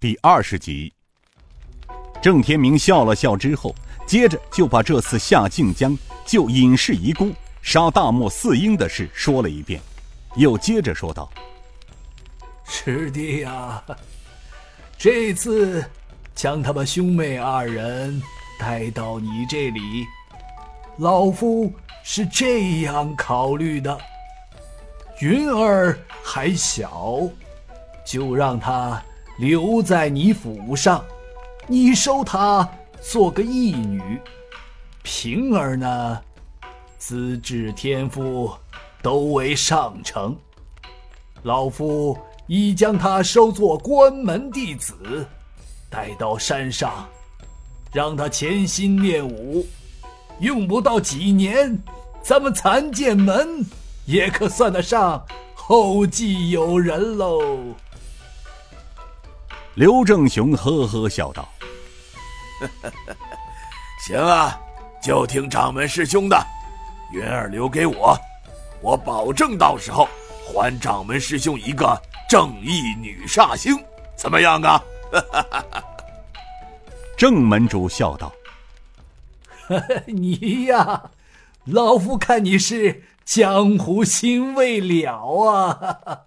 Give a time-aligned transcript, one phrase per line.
[0.00, 0.92] 第二十集，
[2.22, 3.74] 郑天明笑了笑之后，
[4.06, 7.32] 接着就把这次下靖江救隐士遗孤、
[7.62, 9.80] 杀大漠四英的事说了一遍，
[10.36, 11.28] 又接着说道
[12.64, 13.82] ：“师弟呀，
[14.96, 15.84] 这次
[16.32, 18.22] 将他们兄妹二人
[18.56, 20.06] 带到你这里，
[20.98, 21.72] 老夫
[22.04, 23.98] 是这样考虑的：
[25.20, 27.20] 云儿还小，
[28.06, 29.02] 就让他。”
[29.38, 31.04] 留在你府上，
[31.68, 32.68] 你收她
[33.00, 34.20] 做个义女。
[35.02, 36.20] 平儿呢，
[36.98, 38.52] 资质天赋
[39.00, 40.36] 都为上乘，
[41.44, 42.18] 老夫
[42.48, 45.24] 已将她收作关门弟子，
[45.88, 47.08] 带到山上，
[47.92, 49.64] 让她潜心练武。
[50.40, 51.80] 用不到几年，
[52.22, 53.64] 咱们残剑门
[54.04, 55.24] 也可算得上
[55.54, 57.40] 后继有人喽。
[59.78, 61.48] 刘正雄呵呵笑道
[64.04, 64.58] ：“行啊，
[65.00, 66.36] 就听掌门师兄的，
[67.12, 68.18] 云儿留给我，
[68.82, 70.08] 我保证到时候
[70.44, 71.96] 还掌门师兄一个
[72.28, 73.80] 正义女煞星，
[74.16, 74.82] 怎么样啊？”
[77.16, 78.32] 正门主笑道
[80.06, 81.10] ：“你呀，
[81.66, 86.18] 老夫看你是江湖心未了啊。”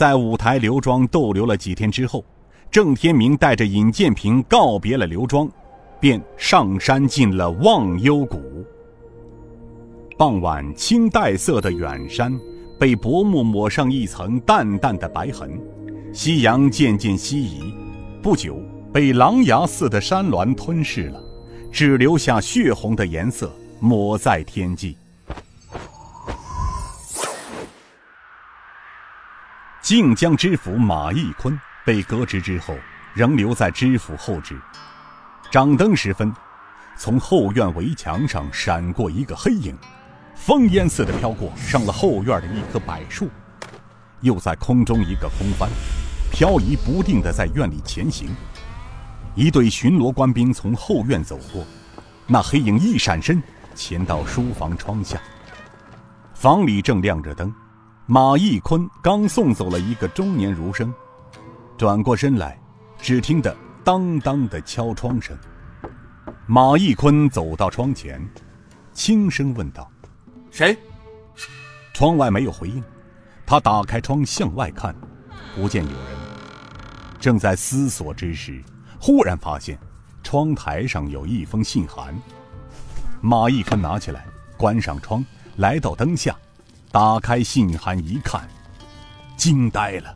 [0.00, 2.24] 在五台刘庄逗留了几天之后，
[2.70, 5.46] 郑天明带着尹建平告别了刘庄，
[6.00, 8.40] 便上山进了忘忧谷。
[10.16, 12.32] 傍晚，青黛色的远山
[12.78, 15.60] 被薄暮抹上一层淡淡的白痕，
[16.14, 17.74] 夕阳渐渐西移，
[18.22, 18.58] 不久
[18.90, 21.22] 被狼牙似的山峦吞噬了，
[21.70, 24.96] 只留下血红的颜色抹在天际。
[29.90, 32.76] 靖江知府马义坤被革职之后，
[33.12, 34.56] 仍留在知府候职。
[35.50, 36.32] 掌灯时分，
[36.96, 39.76] 从后院围墙上闪过一个黑影，
[40.36, 43.28] 风烟似的飘过，上了后院的一棵柏树，
[44.20, 45.68] 又在空中一个空翻，
[46.30, 48.30] 漂移不定的在院里前行。
[49.34, 51.66] 一队巡逻官兵从后院走过，
[52.28, 53.42] 那黑影一闪身，
[53.74, 55.20] 潜到书房窗下。
[56.32, 57.52] 房里正亮着灯。
[58.12, 60.92] 马义坤刚送走了一个中年儒生，
[61.78, 62.60] 转过身来，
[63.00, 65.38] 只听得当当的敲窗声。
[66.44, 68.20] 马义坤走到窗前，
[68.92, 69.88] 轻声问道
[70.50, 70.76] ：“谁？”
[71.94, 72.82] 窗外没有回应。
[73.46, 74.92] 他打开窗向外看，
[75.54, 76.18] 不见有人。
[77.20, 78.60] 正在思索之时，
[79.00, 79.78] 忽然发现
[80.24, 82.12] 窗台上有一封信函。
[83.20, 85.24] 马义坤拿起来，关上窗，
[85.58, 86.36] 来到灯下。
[86.92, 88.48] 打开信函一看，
[89.36, 90.14] 惊呆了。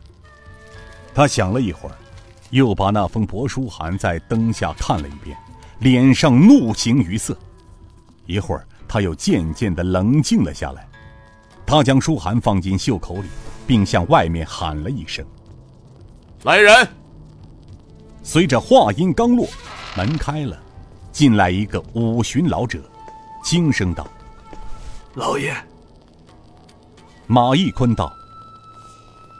[1.13, 1.95] 他想了一会儿，
[2.49, 5.37] 又把那封薄书函在灯下看了一遍，
[5.79, 7.37] 脸上怒形于色。
[8.25, 10.85] 一会儿，他又渐渐的冷静了下来。
[11.65, 13.29] 他将书函放进袖口里，
[13.65, 15.25] 并向外面喊了一声
[16.43, 16.87] ：“来人！”
[18.21, 19.47] 随着话音刚落，
[19.95, 20.59] 门开了，
[21.11, 22.83] 进来一个五旬老者，
[23.43, 24.05] 轻声道
[25.15, 25.55] ：“老爷。”
[27.27, 28.15] 马义坤道：“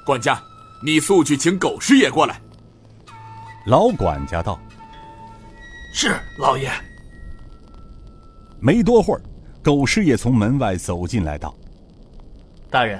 [0.03, 0.41] 管家，
[0.81, 2.41] 你速去请狗师爷过来。”
[3.67, 4.59] 老管家道
[5.93, 6.71] ：“是老爷。”
[8.59, 9.21] 没多会儿，
[9.61, 11.55] 狗师爷从门外走进来道
[12.71, 12.99] ：“大人，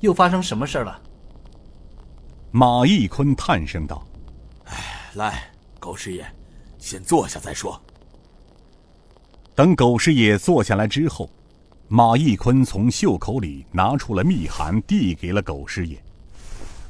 [0.00, 1.00] 又发生什么事了？”
[2.52, 4.06] 马义坤叹声道
[4.66, 5.50] ：“哎，来，
[5.80, 6.24] 狗师爷，
[6.78, 7.80] 先坐下再说。”
[9.56, 11.28] 等狗师爷坐下来之后。
[11.94, 16.02] 马义坤从袖口里拿出了密函，递给了狗师爷。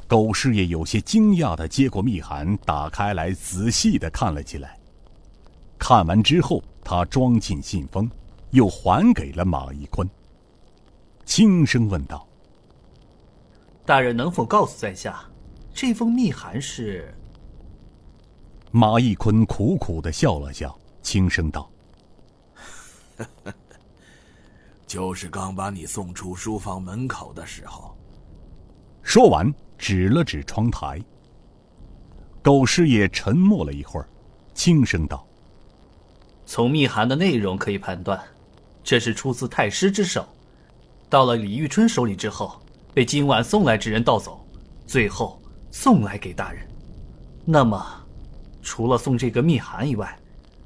[0.07, 4.79] 狗师爷有些惊讶的接过密函，打开来仔细的看了起来。
[5.77, 8.09] 看完之后，他装进信封，
[8.51, 10.09] 又还给了马义坤，
[11.25, 12.25] 轻声问道
[13.85, 15.29] ：“大人能否告诉在下，
[15.75, 17.13] 这封密函是？”
[18.71, 21.69] 马义坤苦苦的笑了笑，轻声道
[23.19, 23.53] ：“呵呵。”
[24.93, 27.97] 就是刚把你送出书房门口的时候。
[29.01, 31.03] 说完，指了指窗台。
[32.43, 34.07] 狗师爷沉默了一会儿，
[34.53, 35.27] 轻声道
[36.45, 38.23] ：“从密函的内容可以判断，
[38.85, 40.29] 这是出自太师之手，
[41.09, 42.61] 到了李玉春手里之后，
[42.93, 44.47] 被今晚送来之人盗走，
[44.87, 45.41] 最后
[45.71, 46.69] 送来给大人。
[47.47, 47.83] 那么，
[48.61, 50.21] 除了送这个密函以外，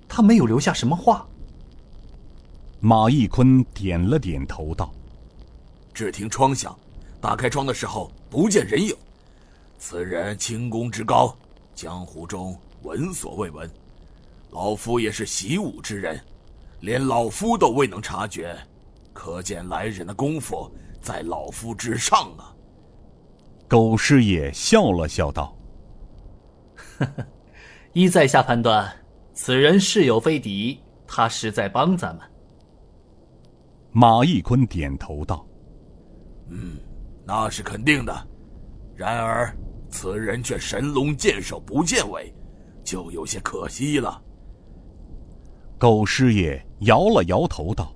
[0.08, 1.24] 他没有留下什么话。”
[2.80, 4.92] 马义坤点了点头，道
[5.94, 6.78] ：“只听窗响，
[7.20, 8.94] 打开窗的时候不见人影，
[9.78, 11.34] 此人轻功之高，
[11.74, 13.68] 江湖中闻所未闻。
[14.50, 16.22] 老夫也是习武之人，
[16.80, 18.56] 连老夫都未能察觉，
[19.12, 20.70] 可见来人的功夫
[21.00, 22.54] 在老夫之上啊！
[23.66, 25.56] 狗师爷笑了笑道
[26.98, 27.26] ：“呵呵，
[27.94, 28.94] 依在下判断，
[29.32, 32.24] 此人是有非敌，他是在帮咱们。”
[33.98, 35.42] 马义坤点头道
[36.52, 36.76] ：“嗯，
[37.24, 38.14] 那是肯定的。
[38.94, 39.56] 然而
[39.88, 42.30] 此人却神龙见首不见尾，
[42.84, 44.22] 就有些可惜了。”
[45.80, 47.90] 狗师爷摇了摇头道：“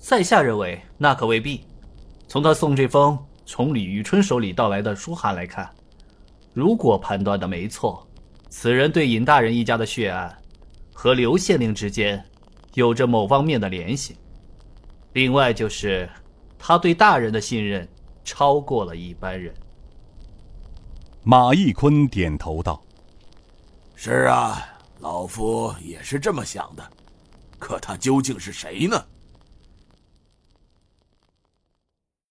[0.00, 1.66] 在下认为那可未必。
[2.26, 5.68] 从他送这封……”从李玉春手里到来的书函来看，
[6.54, 8.08] 如果判断的没错，
[8.48, 10.34] 此人对尹大人一家的血案
[10.94, 12.24] 和刘县令之间
[12.72, 14.16] 有着某方面的联系。
[15.12, 16.08] 另外就是
[16.58, 17.86] 他对大人的信任
[18.24, 19.52] 超过了一般人。
[21.22, 22.82] 马义坤点头道
[23.94, 24.66] ：“是啊，
[25.00, 26.90] 老夫也是这么想的。
[27.58, 29.04] 可他究竟是谁呢？”